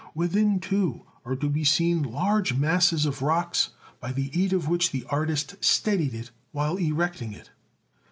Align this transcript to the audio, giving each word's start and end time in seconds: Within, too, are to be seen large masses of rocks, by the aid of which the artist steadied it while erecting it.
Within, 0.15 0.59
too, 0.59 1.03
are 1.23 1.35
to 1.35 1.47
be 1.47 1.63
seen 1.63 2.01
large 2.01 2.55
masses 2.55 3.05
of 3.05 3.21
rocks, 3.21 3.69
by 3.99 4.11
the 4.11 4.31
aid 4.33 4.51
of 4.51 4.67
which 4.67 4.89
the 4.89 5.05
artist 5.11 5.57
steadied 5.63 6.15
it 6.15 6.31
while 6.51 6.77
erecting 6.77 7.33
it. 7.33 7.51